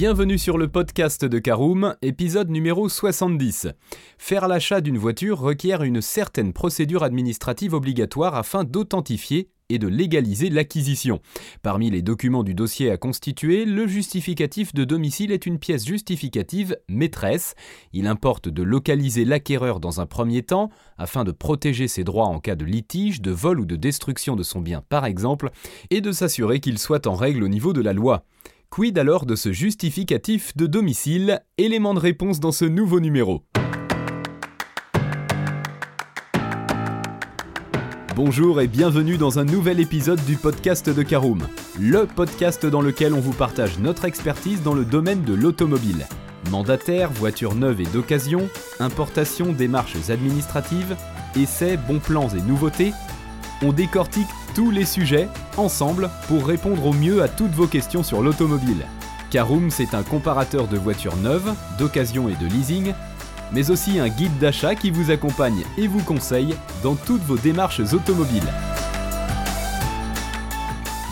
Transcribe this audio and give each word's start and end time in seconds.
Bienvenue 0.00 0.38
sur 0.38 0.56
le 0.56 0.66
podcast 0.66 1.26
de 1.26 1.38
Caroom, 1.38 1.94
épisode 2.00 2.48
numéro 2.48 2.88
70. 2.88 3.68
Faire 4.16 4.48
l'achat 4.48 4.80
d'une 4.80 4.96
voiture 4.96 5.38
requiert 5.38 5.82
une 5.82 6.00
certaine 6.00 6.54
procédure 6.54 7.02
administrative 7.02 7.74
obligatoire 7.74 8.34
afin 8.34 8.64
d'authentifier 8.64 9.50
et 9.68 9.78
de 9.78 9.88
légaliser 9.88 10.48
l'acquisition. 10.48 11.20
Parmi 11.62 11.90
les 11.90 12.00
documents 12.00 12.44
du 12.44 12.54
dossier 12.54 12.90
à 12.90 12.96
constituer, 12.96 13.66
le 13.66 13.86
justificatif 13.86 14.72
de 14.72 14.84
domicile 14.84 15.32
est 15.32 15.44
une 15.44 15.58
pièce 15.58 15.84
justificative 15.84 16.78
maîtresse. 16.88 17.54
Il 17.92 18.06
importe 18.06 18.48
de 18.48 18.62
localiser 18.62 19.26
l'acquéreur 19.26 19.80
dans 19.80 20.00
un 20.00 20.06
premier 20.06 20.42
temps 20.42 20.70
afin 20.96 21.24
de 21.24 21.30
protéger 21.30 21.88
ses 21.88 22.04
droits 22.04 22.24
en 22.24 22.40
cas 22.40 22.56
de 22.56 22.64
litige, 22.64 23.20
de 23.20 23.32
vol 23.32 23.60
ou 23.60 23.66
de 23.66 23.76
destruction 23.76 24.34
de 24.34 24.44
son 24.44 24.62
bien 24.62 24.82
par 24.88 25.04
exemple, 25.04 25.50
et 25.90 26.00
de 26.00 26.10
s'assurer 26.10 26.60
qu'il 26.60 26.78
soit 26.78 27.06
en 27.06 27.14
règle 27.14 27.44
au 27.44 27.48
niveau 27.48 27.74
de 27.74 27.82
la 27.82 27.92
loi. 27.92 28.24
Quid 28.70 29.00
alors 29.00 29.26
de 29.26 29.34
ce 29.34 29.50
justificatif 29.50 30.56
de 30.56 30.68
domicile? 30.68 31.40
Élément 31.58 31.92
de 31.92 31.98
réponse 31.98 32.38
dans 32.38 32.52
ce 32.52 32.64
nouveau 32.64 33.00
numéro. 33.00 33.42
Bonjour 38.14 38.60
et 38.60 38.68
bienvenue 38.68 39.16
dans 39.16 39.40
un 39.40 39.44
nouvel 39.44 39.80
épisode 39.80 40.24
du 40.24 40.36
podcast 40.36 40.88
de 40.88 41.02
Caroom, 41.02 41.48
le 41.80 42.06
podcast 42.06 42.64
dans 42.64 42.80
lequel 42.80 43.12
on 43.12 43.18
vous 43.18 43.32
partage 43.32 43.80
notre 43.80 44.04
expertise 44.04 44.62
dans 44.62 44.74
le 44.74 44.84
domaine 44.84 45.24
de 45.24 45.34
l'automobile. 45.34 46.06
Mandataire, 46.52 47.10
voitures 47.10 47.56
neuves 47.56 47.80
et 47.80 47.86
d'occasion, 47.86 48.48
importation, 48.78 49.52
démarches 49.52 50.08
administratives, 50.10 50.96
essais, 51.34 51.76
bons 51.76 51.98
plans 51.98 52.28
et 52.28 52.42
nouveautés, 52.42 52.92
on 53.62 53.72
décortique 53.72 54.28
tous 54.54 54.70
les 54.70 54.84
sujets 54.84 55.28
ensemble 55.56 56.10
pour 56.28 56.46
répondre 56.46 56.86
au 56.86 56.92
mieux 56.92 57.22
à 57.22 57.28
toutes 57.28 57.52
vos 57.52 57.66
questions 57.66 58.02
sur 58.02 58.22
l'automobile. 58.22 58.86
Caroom, 59.30 59.70
c'est 59.70 59.94
un 59.94 60.02
comparateur 60.02 60.66
de 60.66 60.76
voitures 60.76 61.16
neuves, 61.16 61.54
d'occasion 61.78 62.28
et 62.28 62.34
de 62.34 62.46
leasing, 62.46 62.92
mais 63.52 63.70
aussi 63.70 63.98
un 63.98 64.08
guide 64.08 64.38
d'achat 64.38 64.74
qui 64.74 64.90
vous 64.90 65.10
accompagne 65.10 65.64
et 65.78 65.86
vous 65.86 66.02
conseille 66.02 66.54
dans 66.82 66.94
toutes 66.94 67.22
vos 67.22 67.36
démarches 67.36 67.80
automobiles. 67.80 68.48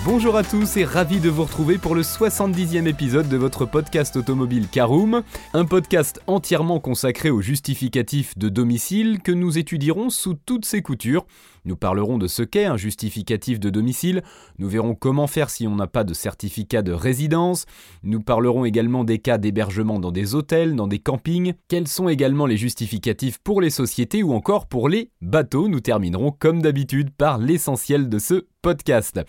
Bonjour 0.04 0.36
à 0.36 0.44
tous 0.44 0.77
et 0.77 0.84
ravi 0.84 1.18
de 1.18 1.28
vous 1.28 1.42
retrouver 1.42 1.77
pour 1.77 1.94
le 1.94 2.02
70e 2.02 2.86
épisode 2.86 3.28
de 3.28 3.36
votre 3.36 3.66
podcast 3.66 4.16
automobile 4.16 4.68
Caroom, 4.68 5.22
un 5.54 5.64
podcast 5.64 6.22
entièrement 6.28 6.78
consacré 6.78 7.30
au 7.30 7.42
justificatif 7.42 8.38
de 8.38 8.48
domicile 8.48 9.20
que 9.20 9.32
nous 9.32 9.58
étudierons 9.58 10.08
sous 10.08 10.34
toutes 10.34 10.64
ses 10.64 10.82
coutures. 10.82 11.26
Nous 11.64 11.76
parlerons 11.76 12.16
de 12.16 12.28
ce 12.28 12.42
qu'est 12.42 12.64
un 12.64 12.76
justificatif 12.76 13.58
de 13.58 13.70
domicile, 13.70 14.22
nous 14.58 14.69
verrons 14.69 14.94
comment 14.94 15.26
faire 15.26 15.50
si 15.50 15.66
on 15.66 15.74
n'a 15.74 15.88
pas 15.88 16.04
de 16.04 16.14
certificat 16.14 16.82
de 16.82 16.92
résidence, 16.92 17.66
nous 18.04 18.20
parlerons 18.20 18.64
également 18.64 19.04
des 19.04 19.19
cas 19.19 19.36
d'hébergement 19.36 19.98
dans 19.98 20.12
des 20.12 20.34
hôtels, 20.34 20.76
dans 20.76 20.86
des 20.86 21.00
campings, 21.00 21.54
quels 21.66 21.88
sont 21.88 22.08
également 22.08 22.46
les 22.46 22.56
justificatifs 22.56 23.38
pour 23.38 23.60
les 23.60 23.70
sociétés 23.70 24.22
ou 24.22 24.32
encore 24.32 24.69
pour 24.69 24.88
les 24.88 25.10
bateaux. 25.20 25.69
Nous 25.69 25.80
terminerons 25.80 26.30
comme 26.30 26.62
d'habitude 26.62 27.10
par 27.10 27.36
l'essentiel 27.36 28.08
de 28.08 28.19
ce 28.19 28.46
podcast. 28.62 29.20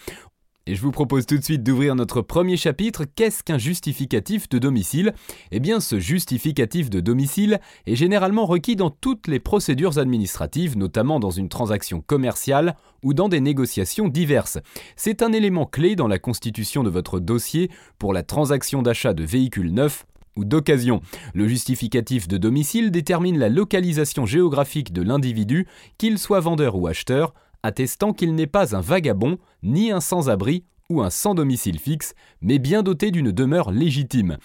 Et 0.69 0.75
je 0.75 0.83
vous 0.83 0.91
propose 0.91 1.25
tout 1.25 1.35
de 1.35 1.43
suite 1.43 1.63
d'ouvrir 1.63 1.95
notre 1.95 2.21
premier 2.21 2.55
chapitre. 2.55 3.03
Qu'est-ce 3.03 3.43
qu'un 3.43 3.57
justificatif 3.57 4.47
de 4.49 4.59
domicile? 4.59 5.15
Eh 5.49 5.59
bien, 5.59 5.79
ce 5.79 5.99
justificatif 5.99 6.91
de 6.91 6.99
domicile 6.99 7.59
est 7.87 7.95
généralement 7.95 8.45
requis 8.45 8.75
dans 8.75 8.91
toutes 8.91 9.25
les 9.27 9.39
procédures 9.39 9.97
administratives, 9.97 10.77
notamment 10.77 11.19
dans 11.19 11.31
une 11.31 11.49
transaction 11.49 12.01
commerciale 12.01 12.75
ou 13.01 13.15
dans 13.15 13.29
des 13.29 13.41
négociations 13.41 14.09
diverses. 14.09 14.59
C'est 14.95 15.23
un 15.23 15.33
élément 15.33 15.65
clé 15.65 15.95
dans 15.95 16.07
la 16.07 16.19
constitution 16.19 16.83
de 16.83 16.91
votre 16.91 17.19
dossier 17.19 17.71
pour 17.97 18.13
la 18.13 18.21
transaction 18.21 18.83
d'achat 18.83 19.15
de 19.15 19.23
véhicules 19.23 19.73
neufs 19.73 20.05
ou 20.35 20.45
d'occasion. 20.45 21.01
Le 21.33 21.47
justificatif 21.47 22.27
de 22.27 22.37
domicile 22.37 22.91
détermine 22.91 23.39
la 23.39 23.49
localisation 23.49 24.27
géographique 24.27 24.93
de 24.93 25.01
l'individu, 25.01 25.65
qu'il 25.97 26.19
soit 26.19 26.41
vendeur 26.41 26.75
ou 26.75 26.85
acheteur, 26.85 27.33
attestant 27.63 28.13
qu'il 28.13 28.35
n'est 28.35 28.47
pas 28.47 28.75
un 28.75 28.81
vagabond, 28.81 29.37
ni 29.63 29.91
un 29.91 30.01
sans-abri 30.01 30.65
ou 30.89 31.01
un 31.01 31.09
sans 31.09 31.35
domicile 31.35 31.79
fixe, 31.79 32.13
mais 32.41 32.59
bien 32.59 32.83
doté 32.83 33.11
d'une 33.11 33.31
demeure 33.31 33.71
légitime. 33.71 34.37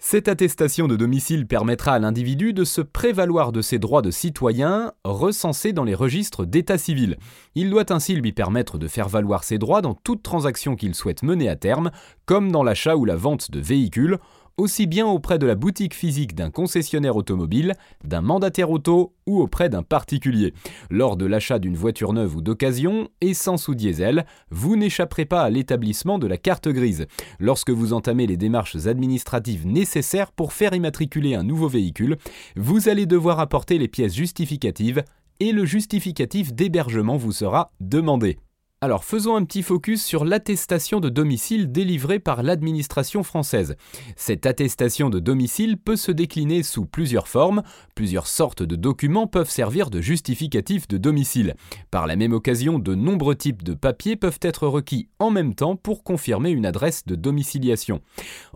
Cette 0.00 0.28
attestation 0.28 0.86
de 0.86 0.94
domicile 0.94 1.48
permettra 1.48 1.94
à 1.94 1.98
l'individu 1.98 2.52
de 2.52 2.62
se 2.62 2.80
prévaloir 2.80 3.50
de 3.50 3.60
ses 3.60 3.80
droits 3.80 4.00
de 4.00 4.12
citoyen 4.12 4.92
recensés 5.02 5.72
dans 5.72 5.82
les 5.82 5.96
registres 5.96 6.44
d'état 6.44 6.78
civil. 6.78 7.16
Il 7.56 7.68
doit 7.68 7.92
ainsi 7.92 8.14
lui 8.14 8.32
permettre 8.32 8.78
de 8.78 8.86
faire 8.86 9.08
valoir 9.08 9.42
ses 9.42 9.58
droits 9.58 9.82
dans 9.82 9.94
toute 9.94 10.22
transaction 10.22 10.76
qu'il 10.76 10.94
souhaite 10.94 11.24
mener 11.24 11.48
à 11.48 11.56
terme, 11.56 11.90
comme 12.26 12.52
dans 12.52 12.62
l'achat 12.62 12.94
ou 12.94 13.04
la 13.04 13.16
vente 13.16 13.50
de 13.50 13.58
véhicules, 13.58 14.18
aussi 14.58 14.86
bien 14.86 15.06
auprès 15.06 15.38
de 15.38 15.46
la 15.46 15.54
boutique 15.54 15.94
physique 15.94 16.34
d'un 16.34 16.50
concessionnaire 16.50 17.16
automobile, 17.16 17.74
d'un 18.04 18.20
mandataire 18.20 18.70
auto 18.70 19.14
ou 19.26 19.40
auprès 19.40 19.68
d'un 19.68 19.82
particulier. 19.82 20.52
Lors 20.90 21.16
de 21.16 21.24
l'achat 21.24 21.58
d'une 21.58 21.76
voiture 21.76 22.12
neuve 22.12 22.36
ou 22.36 22.42
d'occasion, 22.42 23.08
essence 23.20 23.68
ou 23.68 23.74
diesel, 23.74 24.26
vous 24.50 24.76
n'échapperez 24.76 25.24
pas 25.24 25.42
à 25.42 25.50
l'établissement 25.50 26.18
de 26.18 26.26
la 26.26 26.36
carte 26.36 26.68
grise. 26.68 27.06
Lorsque 27.38 27.70
vous 27.70 27.92
entamez 27.92 28.26
les 28.26 28.36
démarches 28.36 28.86
administratives 28.86 29.66
nécessaires 29.66 30.32
pour 30.32 30.52
faire 30.52 30.74
immatriculer 30.74 31.34
un 31.34 31.44
nouveau 31.44 31.68
véhicule, 31.68 32.18
vous 32.56 32.88
allez 32.88 33.06
devoir 33.06 33.40
apporter 33.40 33.78
les 33.78 33.88
pièces 33.88 34.14
justificatives 34.14 35.04
et 35.40 35.52
le 35.52 35.64
justificatif 35.64 36.52
d'hébergement 36.52 37.16
vous 37.16 37.32
sera 37.32 37.70
demandé. 37.80 38.38
Alors 38.80 39.04
faisons 39.04 39.34
un 39.34 39.44
petit 39.44 39.64
focus 39.64 40.04
sur 40.04 40.24
l'attestation 40.24 41.00
de 41.00 41.08
domicile 41.08 41.72
délivrée 41.72 42.20
par 42.20 42.44
l'administration 42.44 43.24
française. 43.24 43.74
Cette 44.14 44.46
attestation 44.46 45.10
de 45.10 45.18
domicile 45.18 45.78
peut 45.78 45.96
se 45.96 46.12
décliner 46.12 46.62
sous 46.62 46.86
plusieurs 46.86 47.26
formes, 47.26 47.64
plusieurs 47.96 48.28
sortes 48.28 48.62
de 48.62 48.76
documents 48.76 49.26
peuvent 49.26 49.50
servir 49.50 49.90
de 49.90 50.00
justificatif 50.00 50.86
de 50.86 50.96
domicile. 50.96 51.56
Par 51.90 52.06
la 52.06 52.14
même 52.14 52.32
occasion, 52.32 52.78
de 52.78 52.94
nombreux 52.94 53.34
types 53.34 53.64
de 53.64 53.74
papiers 53.74 54.14
peuvent 54.14 54.38
être 54.42 54.68
requis 54.68 55.08
en 55.18 55.32
même 55.32 55.56
temps 55.56 55.74
pour 55.74 56.04
confirmer 56.04 56.50
une 56.50 56.64
adresse 56.64 57.04
de 57.04 57.16
domiciliation. 57.16 58.00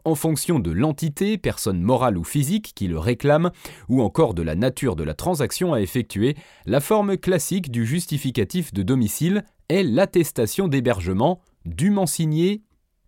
En 0.04 0.14
fonction 0.14 0.60
de 0.60 0.70
l'entité, 0.70 1.36
personne 1.36 1.82
morale 1.82 2.16
ou 2.16 2.22
physique 2.22 2.74
qui 2.76 2.86
le 2.86 2.98
réclame, 3.00 3.50
ou 3.88 4.02
encore 4.02 4.34
de 4.34 4.42
la 4.42 4.54
nature 4.54 4.94
de 4.94 5.02
la 5.02 5.14
transaction 5.14 5.74
à 5.74 5.80
effectuer, 5.80 6.36
la 6.64 6.78
forme 6.78 7.16
classique 7.16 7.72
du 7.72 7.84
justificatif 7.84 8.72
de 8.72 8.84
domicile 8.84 9.42
est 9.72 9.82
l'attestation 9.82 10.68
d'hébergement 10.68 11.40
dûment 11.64 12.06
signée 12.06 12.62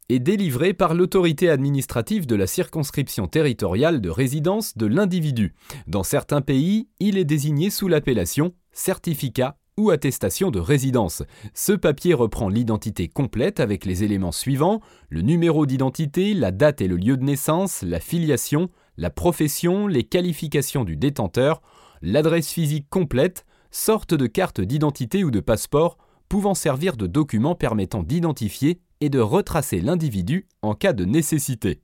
et 0.08 0.18
délivrée 0.18 0.74
par 0.74 0.94
l'autorité 0.94 1.48
administrative 1.48 2.26
de 2.26 2.34
la 2.34 2.46
circonscription 2.46 3.26
territoriale 3.26 4.00
de 4.00 4.10
résidence 4.10 4.76
de 4.76 4.86
l'individu. 4.86 5.54
Dans 5.86 6.02
certains 6.02 6.42
pays, 6.42 6.88
il 7.00 7.16
est 7.16 7.24
désigné 7.24 7.70
sous 7.70 7.88
l'appellation 7.88 8.54
certificat 8.72 9.56
ou 9.76 9.90
attestation 9.90 10.50
de 10.50 10.60
résidence. 10.60 11.22
Ce 11.52 11.72
papier 11.72 12.14
reprend 12.14 12.48
l'identité 12.48 13.08
complète 13.08 13.60
avec 13.60 13.84
les 13.84 14.04
éléments 14.04 14.32
suivants 14.32 14.80
le 15.08 15.22
numéro 15.22 15.66
d'identité, 15.66 16.34
la 16.34 16.52
date 16.52 16.80
et 16.80 16.88
le 16.88 16.96
lieu 16.96 17.16
de 17.16 17.24
naissance, 17.24 17.82
la 17.82 17.98
filiation, 17.98 18.68
la 18.96 19.10
profession, 19.10 19.86
les 19.86 20.04
qualifications 20.04 20.84
du 20.84 20.96
détenteur, 20.96 21.60
l'adresse 22.02 22.50
physique 22.50 22.88
complète, 22.88 23.46
sorte 23.70 24.14
de 24.14 24.26
carte 24.26 24.60
d'identité 24.60 25.24
ou 25.24 25.32
de 25.32 25.40
passeport 25.40 25.98
pouvant 26.28 26.54
servir 26.54 26.96
de 26.96 27.06
document 27.06 27.54
permettant 27.54 28.02
d'identifier 28.02 28.80
et 29.00 29.08
de 29.08 29.20
retracer 29.20 29.80
l'individu 29.80 30.46
en 30.62 30.74
cas 30.74 30.92
de 30.92 31.04
nécessité. 31.04 31.80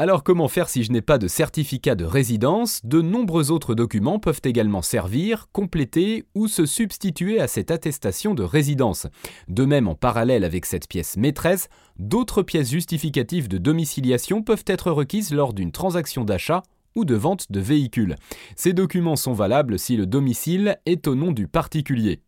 Alors 0.00 0.24
comment 0.24 0.48
faire 0.48 0.70
si 0.70 0.82
je 0.82 0.92
n'ai 0.92 1.02
pas 1.02 1.18
de 1.18 1.28
certificat 1.28 1.94
de 1.94 2.06
résidence? 2.06 2.80
De 2.84 3.02
nombreux 3.02 3.50
autres 3.50 3.74
documents 3.74 4.18
peuvent 4.18 4.40
également 4.44 4.80
servir, 4.80 5.48
compléter 5.52 6.24
ou 6.34 6.48
se 6.48 6.64
substituer 6.64 7.38
à 7.38 7.46
cette 7.46 7.70
attestation 7.70 8.32
de 8.32 8.42
résidence. 8.42 9.06
De 9.48 9.66
même, 9.66 9.88
en 9.88 9.94
parallèle 9.94 10.44
avec 10.44 10.64
cette 10.64 10.88
pièce 10.88 11.18
maîtresse, 11.18 11.68
d'autres 11.98 12.42
pièces 12.42 12.70
justificatives 12.70 13.46
de 13.46 13.58
domiciliation 13.58 14.42
peuvent 14.42 14.64
être 14.66 14.90
requises 14.90 15.34
lors 15.34 15.52
d'une 15.52 15.70
transaction 15.70 16.24
d'achat 16.24 16.62
ou 16.96 17.04
de 17.04 17.14
vente 17.14 17.52
de 17.52 17.60
véhicules. 17.60 18.16
Ces 18.56 18.72
documents 18.72 19.16
sont 19.16 19.34
valables 19.34 19.78
si 19.78 19.98
le 19.98 20.06
domicile 20.06 20.78
est 20.86 21.08
au 21.08 21.14
nom 21.14 21.32
du 21.32 21.46
particulier. 21.46 22.22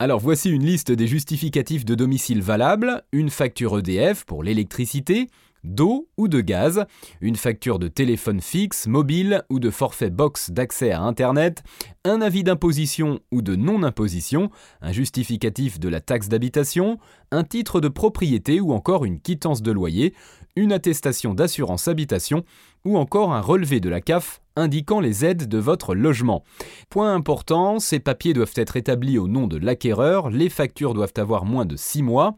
Alors 0.00 0.20
voici 0.20 0.48
une 0.48 0.64
liste 0.64 0.92
des 0.92 1.08
justificatifs 1.08 1.84
de 1.84 1.96
domicile 1.96 2.40
valables, 2.40 3.02
une 3.10 3.30
facture 3.30 3.80
EDF 3.80 4.24
pour 4.26 4.44
l'électricité, 4.44 5.26
d'eau 5.64 6.08
ou 6.16 6.28
de 6.28 6.40
gaz, 6.40 6.86
une 7.20 7.34
facture 7.34 7.80
de 7.80 7.88
téléphone 7.88 8.40
fixe, 8.40 8.86
mobile 8.86 9.42
ou 9.50 9.58
de 9.58 9.70
forfait 9.70 10.10
box 10.10 10.52
d'accès 10.52 10.92
à 10.92 11.02
Internet, 11.02 11.64
un 12.04 12.20
avis 12.20 12.44
d'imposition 12.44 13.18
ou 13.32 13.42
de 13.42 13.56
non-imposition, 13.56 14.52
un 14.82 14.92
justificatif 14.92 15.80
de 15.80 15.88
la 15.88 16.00
taxe 16.00 16.28
d'habitation, 16.28 16.98
un 17.32 17.42
titre 17.42 17.80
de 17.80 17.88
propriété 17.88 18.60
ou 18.60 18.72
encore 18.74 19.04
une 19.04 19.18
quittance 19.18 19.62
de 19.62 19.72
loyer, 19.72 20.14
une 20.54 20.72
attestation 20.72 21.34
d'assurance 21.34 21.88
habitation 21.88 22.44
ou 22.84 22.98
encore 22.98 23.34
un 23.34 23.40
relevé 23.40 23.80
de 23.80 23.88
la 23.88 24.00
CAF 24.00 24.42
indiquant 24.58 25.00
les 25.00 25.24
aides 25.24 25.48
de 25.48 25.58
votre 25.58 25.94
logement. 25.94 26.44
Point 26.90 27.14
important, 27.14 27.78
ces 27.78 28.00
papiers 28.00 28.34
doivent 28.34 28.52
être 28.56 28.76
établis 28.76 29.18
au 29.18 29.28
nom 29.28 29.46
de 29.46 29.56
l'acquéreur, 29.56 30.30
les 30.30 30.48
factures 30.48 30.94
doivent 30.94 31.14
avoir 31.16 31.44
moins 31.44 31.64
de 31.64 31.76
6 31.76 32.02
mois 32.02 32.34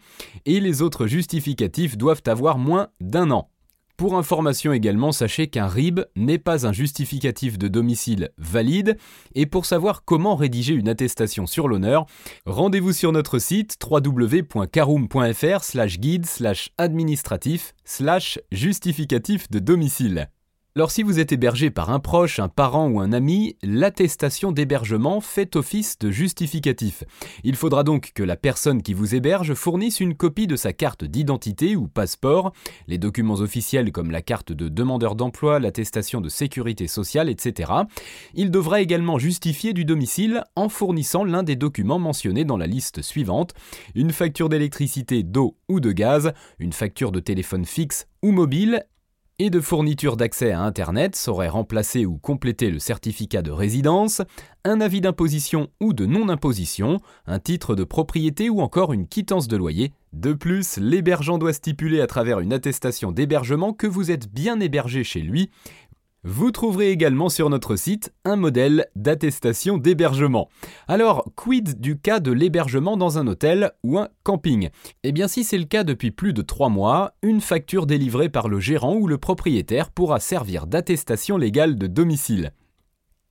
et 0.46 0.60
les 0.60 0.82
autres 0.82 1.06
justificatifs 1.06 1.96
doivent 1.96 2.22
avoir 2.26 2.58
moins 2.58 2.88
d'un 3.00 3.30
an. 3.30 3.48
Pour 4.00 4.16
information 4.16 4.72
également, 4.72 5.12
sachez 5.12 5.48
qu'un 5.48 5.66
RIB 5.66 6.00
n'est 6.16 6.38
pas 6.38 6.66
un 6.66 6.72
justificatif 6.72 7.58
de 7.58 7.68
domicile 7.68 8.30
valide 8.38 8.96
et 9.34 9.44
pour 9.44 9.66
savoir 9.66 10.06
comment 10.06 10.36
rédiger 10.36 10.72
une 10.72 10.88
attestation 10.88 11.46
sur 11.46 11.68
l'honneur, 11.68 12.06
rendez-vous 12.46 12.94
sur 12.94 13.12
notre 13.12 13.38
site 13.38 13.76
www.caroom.fr 13.84 15.62
slash 15.62 16.00
guide 16.00 16.24
slash 16.24 16.70
administratif 16.78 17.74
slash 17.84 18.38
justificatif 18.50 19.50
de 19.50 19.58
domicile. 19.58 20.30
Alors 20.76 20.92
si 20.92 21.02
vous 21.02 21.18
êtes 21.18 21.32
hébergé 21.32 21.68
par 21.68 21.90
un 21.90 21.98
proche, 21.98 22.38
un 22.38 22.46
parent 22.46 22.88
ou 22.88 23.00
un 23.00 23.12
ami, 23.12 23.56
l'attestation 23.60 24.52
d'hébergement 24.52 25.20
fait 25.20 25.56
office 25.56 25.98
de 25.98 26.12
justificatif. 26.12 27.02
Il 27.42 27.56
faudra 27.56 27.82
donc 27.82 28.12
que 28.14 28.22
la 28.22 28.36
personne 28.36 28.80
qui 28.80 28.94
vous 28.94 29.16
héberge 29.16 29.54
fournisse 29.54 29.98
une 29.98 30.14
copie 30.14 30.46
de 30.46 30.54
sa 30.54 30.72
carte 30.72 31.02
d'identité 31.02 31.74
ou 31.74 31.88
passeport, 31.88 32.52
les 32.86 32.98
documents 32.98 33.40
officiels 33.40 33.90
comme 33.90 34.12
la 34.12 34.22
carte 34.22 34.52
de 34.52 34.68
demandeur 34.68 35.16
d'emploi, 35.16 35.58
l'attestation 35.58 36.20
de 36.20 36.28
sécurité 36.28 36.86
sociale, 36.86 37.28
etc. 37.28 37.72
Il 38.34 38.52
devra 38.52 38.80
également 38.80 39.18
justifier 39.18 39.72
du 39.72 39.84
domicile 39.84 40.44
en 40.54 40.68
fournissant 40.68 41.24
l'un 41.24 41.42
des 41.42 41.56
documents 41.56 41.98
mentionnés 41.98 42.44
dans 42.44 42.56
la 42.56 42.68
liste 42.68 43.02
suivante, 43.02 43.54
une 43.96 44.12
facture 44.12 44.48
d'électricité, 44.48 45.24
d'eau 45.24 45.56
ou 45.68 45.80
de 45.80 45.90
gaz, 45.90 46.32
une 46.60 46.72
facture 46.72 47.10
de 47.10 47.18
téléphone 47.18 47.64
fixe 47.64 48.06
ou 48.22 48.30
mobile 48.30 48.84
et 49.40 49.48
de 49.48 49.60
fourniture 49.60 50.18
d'accès 50.18 50.50
à 50.50 50.60
Internet 50.60 51.16
saurait 51.16 51.48
remplacer 51.48 52.04
ou 52.04 52.18
compléter 52.18 52.70
le 52.70 52.78
certificat 52.78 53.40
de 53.40 53.50
résidence, 53.50 54.20
un 54.64 54.82
avis 54.82 55.00
d'imposition 55.00 55.68
ou 55.80 55.94
de 55.94 56.04
non-imposition, 56.04 57.00
un 57.26 57.38
titre 57.38 57.74
de 57.74 57.82
propriété 57.82 58.50
ou 58.50 58.60
encore 58.60 58.92
une 58.92 59.08
quittance 59.08 59.48
de 59.48 59.56
loyer. 59.56 59.92
De 60.12 60.34
plus, 60.34 60.76
l'hébergeant 60.76 61.38
doit 61.38 61.54
stipuler 61.54 62.02
à 62.02 62.06
travers 62.06 62.40
une 62.40 62.52
attestation 62.52 63.12
d'hébergement 63.12 63.72
que 63.72 63.86
vous 63.86 64.10
êtes 64.10 64.30
bien 64.30 64.60
hébergé 64.60 65.04
chez 65.04 65.20
lui, 65.20 65.48
vous 66.22 66.50
trouverez 66.50 66.90
également 66.90 67.28
sur 67.28 67.48
notre 67.48 67.76
site 67.76 68.12
un 68.24 68.36
modèle 68.36 68.86
d'attestation 68.94 69.78
d'hébergement. 69.78 70.48
Alors, 70.86 71.24
quid 71.34 71.80
du 71.80 71.98
cas 71.98 72.20
de 72.20 72.30
l'hébergement 72.30 72.96
dans 72.96 73.18
un 73.18 73.26
hôtel 73.26 73.72
ou 73.82 73.98
un 73.98 74.08
camping? 74.22 74.68
Eh 75.02 75.12
bien, 75.12 75.28
si 75.28 75.44
c'est 75.44 75.58
le 75.58 75.64
cas 75.64 75.84
depuis 75.84 76.10
plus 76.10 76.32
de 76.32 76.42
3 76.42 76.68
mois, 76.68 77.14
une 77.22 77.40
facture 77.40 77.86
délivrée 77.86 78.28
par 78.28 78.48
le 78.48 78.60
gérant 78.60 78.96
ou 78.96 79.06
le 79.06 79.18
propriétaire 79.18 79.90
pourra 79.90 80.20
servir 80.20 80.66
d'attestation 80.66 81.38
légale 81.38 81.78
de 81.78 81.86
domicile. 81.86 82.52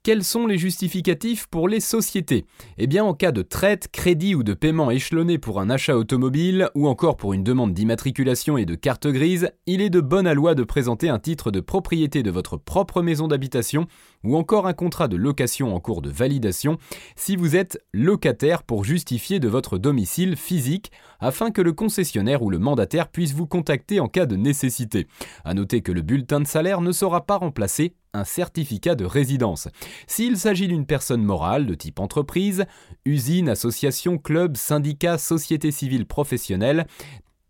Quels 0.09 0.23
sont 0.23 0.47
les 0.47 0.57
justificatifs 0.57 1.45
pour 1.45 1.69
les 1.69 1.79
sociétés? 1.79 2.47
Eh 2.79 2.87
bien, 2.87 3.03
en 3.03 3.13
cas 3.13 3.31
de 3.31 3.43
traite, 3.43 3.89
crédit 3.91 4.33
ou 4.33 4.41
de 4.41 4.55
paiement 4.55 4.89
échelonné 4.89 5.37
pour 5.37 5.61
un 5.61 5.69
achat 5.69 5.95
automobile 5.95 6.71
ou 6.73 6.87
encore 6.87 7.15
pour 7.15 7.33
une 7.33 7.43
demande 7.43 7.75
d'immatriculation 7.75 8.57
et 8.57 8.65
de 8.65 8.73
carte 8.73 9.05
grise, 9.05 9.51
il 9.67 9.81
est 9.81 9.91
de 9.91 10.01
bonne 10.01 10.33
loi 10.33 10.55
de 10.55 10.63
présenter 10.63 11.09
un 11.09 11.19
titre 11.19 11.51
de 11.51 11.59
propriété 11.59 12.23
de 12.23 12.31
votre 12.31 12.57
propre 12.57 13.03
maison 13.03 13.27
d'habitation 13.27 13.85
ou 14.23 14.35
encore 14.35 14.67
un 14.67 14.73
contrat 14.73 15.07
de 15.07 15.15
location 15.15 15.75
en 15.75 15.79
cours 15.79 16.01
de 16.01 16.09
validation 16.09 16.77
si 17.15 17.35
vous 17.35 17.55
êtes 17.55 17.83
locataire 17.93 18.63
pour 18.63 18.83
justifier 18.83 19.39
de 19.39 19.47
votre 19.47 19.77
domicile 19.77 20.35
physique 20.35 20.91
afin 21.19 21.51
que 21.51 21.61
le 21.61 21.73
concessionnaire 21.73 22.41
ou 22.41 22.49
le 22.49 22.59
mandataire 22.59 23.09
puisse 23.09 23.33
vous 23.33 23.47
contacter 23.47 23.99
en 23.99 24.07
cas 24.07 24.25
de 24.25 24.35
nécessité. 24.35 25.07
À 25.43 25.53
noter 25.53 25.81
que 25.81 25.91
le 25.91 26.01
bulletin 26.01 26.39
de 26.39 26.47
salaire 26.47 26.81
ne 26.81 26.91
sera 26.91 27.25
pas 27.25 27.37
remplacé 27.37 27.93
un 28.13 28.23
certificat 28.23 28.95
de 28.95 29.05
résidence. 29.05 29.67
S'il 30.07 30.37
s'agit 30.37 30.67
d'une 30.67 30.85
personne 30.85 31.23
morale 31.23 31.65
de 31.65 31.75
type 31.75 31.99
entreprise, 31.99 32.65
usine, 33.05 33.49
association, 33.49 34.17
club, 34.17 34.57
syndicat, 34.57 35.17
société 35.17 35.71
civile 35.71 36.05
professionnelle, 36.05 36.87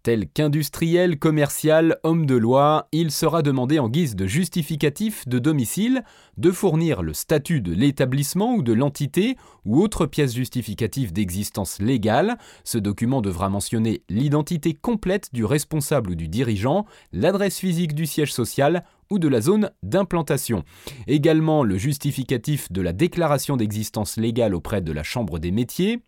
tel 0.04 0.28
qu'industriel, 0.30 1.20
commercial, 1.20 1.98
homme 2.04 2.26
de 2.26 2.36
loi, 2.36 2.88
il 2.92 3.12
sera 3.12 3.42
demandé 3.42 3.80
en 3.80 3.90
guise 3.90 4.16
de 4.16 4.26
justificatif 4.26 5.28
de 5.28 5.40
domicile 5.40 6.04
de 6.38 6.52
fournir 6.52 7.02
le 7.02 7.14
statut 7.14 7.62
de 7.62 7.74
l'établissement 7.74 8.56
ou 8.56 8.64
de 8.64 8.74
l'entité 8.74 9.36
ou 9.66 9.82
autre 9.82 10.06
pièce 10.06 10.34
justificative 10.34 11.12
d'existence 11.12 11.80
légale. 11.80 12.38
Ce 12.64 12.78
document 12.78 13.22
devra 13.22 13.50
mentionner 13.50 14.04
l'identité 14.10 14.74
complète 14.74 15.34
du 15.34 15.44
responsable 15.44 16.12
ou 16.12 16.16
du 16.16 16.28
dirigeant, 16.28 16.86
l'adresse 17.12 17.60
physique 17.60 17.94
du 17.94 18.06
siège 18.06 18.34
social 18.34 18.86
ou 19.10 19.20
de 19.20 19.28
la 19.28 19.42
zone 19.42 19.72
d'implantation. 19.84 20.64
Également 21.08 21.64
le 21.64 21.78
justificatif 21.78 22.72
de 22.72 22.82
la 22.82 22.94
déclaration 22.94 23.58
d'existence 23.58 24.18
légale 24.18 24.56
auprès 24.56 24.82
de 24.82 24.92
la 24.92 25.04
Chambre 25.04 25.40
des 25.40 25.52
métiers, 25.52 26.02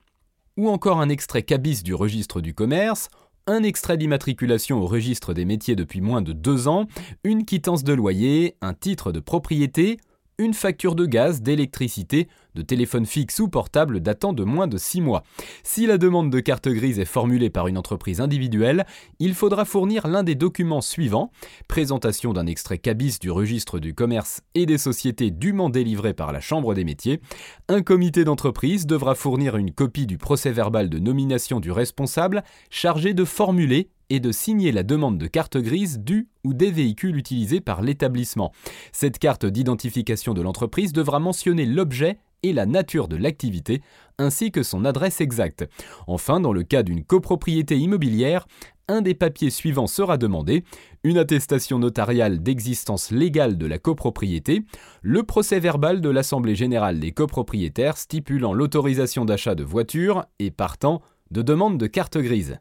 ou 0.58 0.70
encore 0.70 1.00
un 1.00 1.10
extrait 1.10 1.44
cabis 1.44 1.82
du 1.84 1.94
registre 1.94 2.42
du 2.42 2.54
commerce, 2.54 3.10
un 3.48 3.64
extrait 3.64 3.98
d'immatriculation 3.98 4.80
au 4.82 4.88
registre 4.88 5.34
des 5.34 5.46
métiers 5.46 5.76
depuis 5.76 6.02
moins 6.02 6.22
de 6.22 6.34
deux 6.34 6.68
ans, 6.68 6.88
une 7.24 7.46
quittance 7.46 7.84
de 7.84 7.94
loyer, 7.94 8.56
un 8.62 8.74
titre 8.74 9.12
de 9.12 9.20
propriété, 9.20 9.98
une 10.38 10.54
facture 10.54 10.96
de 10.96 11.06
gaz, 11.06 11.42
d'électricité, 11.42 12.28
de 12.56 12.62
téléphone 12.62 13.06
fixe 13.06 13.40
ou 13.40 13.48
portable 13.48 14.00
datant 14.02 14.34
de 14.34 14.44
moins 14.44 14.68
de 14.68 14.78
6 14.78 15.02
mois. 15.02 15.24
Si 15.64 15.86
la 15.86 15.98
demande 15.98 16.30
de 16.30 16.40
carte 16.40 16.68
grise 16.68 17.00
est 17.00 17.06
formulée 17.06 17.50
par 17.50 17.68
une 17.68 17.78
entreprise 17.78 18.20
individuelle, 18.20 18.86
il 19.20 19.34
faudra 19.34 19.66
fournir 19.66 20.08
l'un 20.08 20.24
des 20.24 20.36
documents 20.36 20.82
suivants 20.82 21.32
présentation 21.68 22.34
d'un 22.34 22.48
extrait 22.48 22.78
cabis 22.78 23.20
du 23.20 23.32
registre 23.32 23.80
du 23.80 23.94
commerce 23.94 24.42
et 24.56 24.66
des 24.66 24.78
sociétés 24.78 25.32
dûment 25.32 25.70
délivré 25.70 26.14
par 26.14 26.32
la 26.32 26.42
Chambre 26.42 26.74
des 26.74 26.84
métiers. 26.84 27.22
Un 27.70 27.82
comité 27.82 28.24
d'entreprise 28.24 28.86
devra 28.86 29.16
fournir 29.16 29.56
une 29.56 29.72
copie 29.72 30.08
du 30.08 30.18
procès 30.18 30.52
verbal 30.52 30.90
de 30.90 31.00
nomination 31.00 31.60
du 31.60 31.72
responsable 31.72 32.44
chargé 32.70 33.14
de 33.14 33.26
formuler 33.26 33.90
et 34.12 34.20
de 34.20 34.34
signer 34.34 34.74
la 34.74 34.84
demande 34.84 35.18
de 35.18 35.26
carte 35.26 35.56
grise 35.56 35.98
du 35.98 36.28
ou 36.44 36.54
des 36.54 36.70
véhicules 36.70 37.16
utilisés 37.16 37.62
par 37.62 37.82
l'établissement. 37.82 38.52
Cette 38.92 39.20
carte 39.20 39.46
d'identification 39.46 40.34
de 40.34 40.42
l'entreprise 40.42 40.92
devra 40.92 41.20
mentionner 41.20 41.66
l'objet 41.66 42.18
et 42.44 42.52
la 42.52 42.66
nature 42.66 43.08
de 43.08 43.16
l'activité, 43.16 43.82
ainsi 44.18 44.52
que 44.52 44.64
son 44.64 44.84
adresse 44.84 45.22
exacte. 45.22 45.66
Enfin, 46.08 46.42
dans 46.42 46.52
le 46.52 46.64
cas 46.64 46.84
d'une 46.84 47.06
copropriété 47.06 47.78
immobilière, 47.78 48.48
un 48.90 49.02
des 49.02 49.14
papiers 49.14 49.50
suivants 49.50 49.88
sera 49.88 50.18
demandé, 50.18 50.66
une 51.06 51.18
attestation 51.18 51.80
notariale 51.80 52.44
d'existence 52.44 53.12
légale 53.12 53.58
de 53.58 53.66
la 53.66 53.80
copropriété, 53.80 54.66
le 55.02 55.24
procès 55.24 55.62
verbal 55.62 56.02
de 56.02 56.10
l'Assemblée 56.10 56.56
générale 56.56 57.00
des 57.00 57.14
copropriétaires 57.14 57.96
stipulant 57.96 58.54
l'autorisation 58.54 59.24
d'achat 59.24 59.56
de 59.56 59.64
voitures 59.64 60.26
et 60.40 60.52
partant 60.52 61.02
de 61.30 61.42
demande 61.42 61.78
de 61.78 61.88
carte 61.88 62.18
grise. 62.18 62.60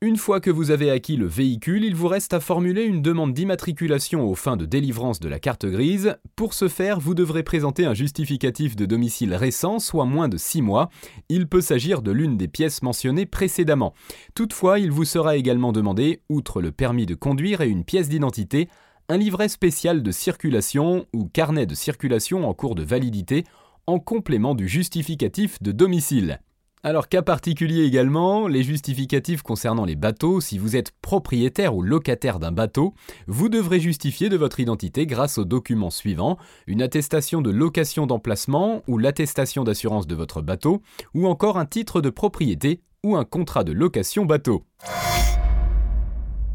Une 0.00 0.16
fois 0.16 0.38
que 0.40 0.50
vous 0.50 0.70
avez 0.70 0.92
acquis 0.92 1.16
le 1.16 1.26
véhicule, 1.26 1.82
il 1.82 1.96
vous 1.96 2.06
reste 2.06 2.32
à 2.32 2.38
formuler 2.38 2.84
une 2.84 3.02
demande 3.02 3.34
d'immatriculation 3.34 4.30
aux 4.30 4.36
fins 4.36 4.56
de 4.56 4.64
délivrance 4.64 5.18
de 5.18 5.28
la 5.28 5.40
carte 5.40 5.66
grise. 5.66 6.14
Pour 6.36 6.54
ce 6.54 6.68
faire, 6.68 7.00
vous 7.00 7.16
devrez 7.16 7.42
présenter 7.42 7.84
un 7.84 7.94
justificatif 7.94 8.76
de 8.76 8.86
domicile 8.86 9.34
récent, 9.34 9.80
soit 9.80 10.04
moins 10.04 10.28
de 10.28 10.36
6 10.36 10.62
mois. 10.62 10.88
Il 11.28 11.48
peut 11.48 11.60
s'agir 11.60 12.00
de 12.00 12.12
l'une 12.12 12.36
des 12.36 12.46
pièces 12.46 12.82
mentionnées 12.82 13.26
précédemment. 13.26 13.92
Toutefois, 14.36 14.78
il 14.78 14.92
vous 14.92 15.04
sera 15.04 15.36
également 15.36 15.72
demandé, 15.72 16.22
outre 16.28 16.62
le 16.62 16.70
permis 16.70 17.04
de 17.04 17.16
conduire 17.16 17.60
et 17.60 17.68
une 17.68 17.82
pièce 17.82 18.08
d'identité, 18.08 18.68
un 19.08 19.16
livret 19.16 19.48
spécial 19.48 20.04
de 20.04 20.12
circulation 20.12 21.06
ou 21.12 21.24
carnet 21.24 21.66
de 21.66 21.74
circulation 21.74 22.48
en 22.48 22.54
cours 22.54 22.76
de 22.76 22.84
validité 22.84 23.42
en 23.88 23.98
complément 23.98 24.54
du 24.54 24.68
justificatif 24.68 25.60
de 25.60 25.72
domicile. 25.72 26.40
Alors 26.84 27.08
cas 27.08 27.22
particulier 27.22 27.82
également, 27.84 28.46
les 28.46 28.62
justificatifs 28.62 29.42
concernant 29.42 29.84
les 29.84 29.96
bateaux, 29.96 30.40
si 30.40 30.58
vous 30.58 30.76
êtes 30.76 30.92
propriétaire 31.02 31.74
ou 31.74 31.82
locataire 31.82 32.38
d'un 32.38 32.52
bateau, 32.52 32.94
vous 33.26 33.48
devrez 33.48 33.80
justifier 33.80 34.28
de 34.28 34.36
votre 34.36 34.60
identité 34.60 35.04
grâce 35.04 35.38
aux 35.38 35.44
documents 35.44 35.90
suivants, 35.90 36.38
une 36.68 36.82
attestation 36.82 37.42
de 37.42 37.50
location 37.50 38.06
d'emplacement 38.06 38.82
ou 38.86 38.98
l'attestation 38.98 39.64
d'assurance 39.64 40.06
de 40.06 40.14
votre 40.14 40.40
bateau, 40.40 40.82
ou 41.14 41.26
encore 41.26 41.58
un 41.58 41.66
titre 41.66 42.00
de 42.00 42.10
propriété 42.10 42.80
ou 43.04 43.16
un 43.16 43.24
contrat 43.24 43.64
de 43.64 43.72
location 43.72 44.24
bateau. 44.24 44.64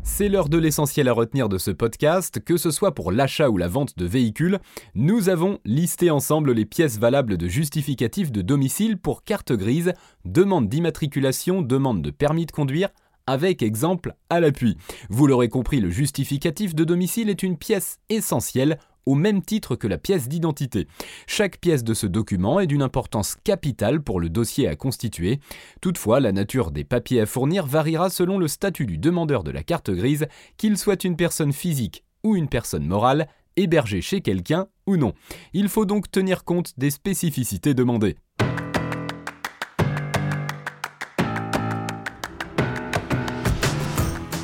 C'est 0.06 0.28
l'heure 0.28 0.50
de 0.50 0.58
l'essentiel 0.58 1.08
à 1.08 1.14
retenir 1.14 1.50
de 1.50 1.58
ce 1.58 1.72
podcast, 1.72 2.40
que 2.44 2.58
ce 2.58 2.72
soit 2.72 2.94
pour 2.94 3.12
l'achat 3.12 3.50
ou 3.50 3.58
la 3.58 3.70
vente 3.70 3.98
de 3.98 4.06
véhicules, 4.06 4.60
nous 4.96 5.30
avons 5.30 5.60
listé 5.66 6.12
ensemble 6.12 6.52
les 6.52 6.66
pièces 6.66 7.00
valables 7.00 7.38
de 7.38 7.48
justificatif 7.48 8.32
de 8.32 8.42
domicile 8.42 8.98
pour 8.98 9.24
carte 9.24 9.54
grise, 9.54 9.94
demande 10.26 10.68
d'immatriculation, 10.68 11.62
demande 11.62 12.02
de 12.02 12.12
permis 12.12 12.46
de 12.46 12.52
conduire, 12.52 12.90
avec 13.28 13.64
exemple 13.64 14.14
à 14.30 14.40
l'appui. 14.40 14.78
Vous 15.10 15.26
l'aurez 15.26 15.50
compris, 15.50 15.80
le 15.80 15.90
justificatif 15.90 16.76
de 16.76 16.84
domicile 16.84 17.30
est 17.30 17.42
une 17.42 17.58
pièce 17.58 18.00
essentielle 18.10 18.78
au 19.06 19.16
même 19.16 19.42
titre 19.42 19.76
que 19.76 19.88
la 19.88 19.98
pièce 19.98 20.28
d'identité. 20.28 20.88
Chaque 21.28 21.60
pièce 21.60 21.84
de 21.84 21.94
ce 21.94 22.08
document 22.08 22.60
est 22.60 22.68
d'une 22.68 22.82
importance 22.82 23.36
capitale 23.44 24.02
pour 24.02 24.20
le 24.20 24.30
dossier 24.30 24.68
à 24.68 24.76
constituer. 24.76 25.40
Toutefois, 25.82 26.20
la 26.20 26.32
nature 26.32 26.72
des 26.72 26.84
papiers 26.84 27.22
à 27.22 27.26
fournir 27.26 27.66
variera 27.66 28.10
selon 28.10 28.38
le 28.38 28.48
statut 28.48 28.86
du 28.86 28.98
demandeur 28.98 29.44
de 29.44 29.52
la 29.52 29.64
carte 29.64 29.92
grise, 29.92 30.28
qu'il 30.58 30.78
soit 30.78 31.04
une 31.04 31.16
personne 31.16 31.54
physique 31.54 32.04
ou 32.24 32.36
une 32.36 32.48
personne 32.48 32.86
morale, 32.86 33.28
hébergée 33.56 34.02
chez 34.02 34.22
quelqu'un 34.22 34.68
ou 34.88 34.98
non. 34.98 35.14
Il 35.54 35.70
faut 35.70 35.86
donc 35.86 36.10
tenir 36.10 36.44
compte 36.44 36.74
des 36.78 36.90
spécificités 36.90 37.74
demandées. 37.74 38.16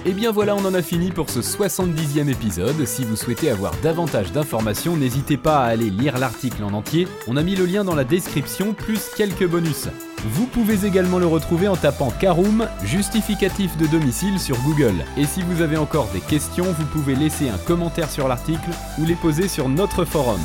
Et 0.06 0.13
bien 0.13 0.32
voilà, 0.32 0.56
on 0.56 0.63
en 0.63 0.74
a 0.74 0.82
fini 0.82 1.12
pour 1.12 1.29
ce 1.29 1.41
70e 1.41 2.29
épisode. 2.29 2.86
Si 2.86 3.03
vous 3.03 3.18
souhaitez 3.18 3.50
avoir 3.50 3.74
davantage 3.84 4.32
d'informations, 4.32 4.96
n'hésitez 4.96 5.36
pas 5.36 5.60
à 5.60 5.65
aller 5.68 5.89
lire 5.89 6.18
l'article 6.18 6.63
en 6.63 6.74
entier. 6.74 7.06
On 7.27 7.36
a 7.36 7.44
mis 7.44 7.56
le 7.56 7.65
lien 7.65 7.84
dans 7.84 7.96
la 7.96 8.06
description, 8.06 8.74
plus 8.74 9.10
quelques 9.18 9.46
bonus. 9.46 9.89
Vous 10.24 10.46
pouvez 10.46 10.86
également 10.86 11.20
le 11.20 11.27
retrouver 11.27 11.68
en 11.68 11.75
tapant 11.75 12.12
Caroom, 12.12 12.68
justificatif 12.84 13.75
de 13.77 13.88
domicile 13.88 14.39
sur 14.39 14.58
Google. 14.62 15.03
Et 15.18 15.25
si 15.25 15.41
vous 15.41 15.62
avez 15.62 15.77
encore 15.77 16.08
des 16.13 16.22
questions, 16.22 16.65
vous 16.65 16.86
pouvez 16.86 17.15
laisser 17.15 17.50
un 17.50 17.58
commentaire 17.58 18.10
sur 18.10 18.29
l'article 18.29 18.70
ou 19.00 19.06
les 19.06 19.15
poser 19.15 19.50
sur 19.50 19.68
notre 19.68 20.06
forum. 20.06 20.39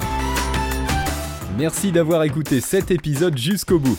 Merci 1.56 1.92
d'avoir 1.92 2.24
écouté 2.24 2.60
cet 2.60 2.90
épisode 2.90 3.38
jusqu'au 3.38 3.78
bout. 3.78 3.98